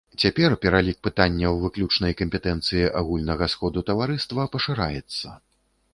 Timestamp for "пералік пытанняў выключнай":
0.63-2.17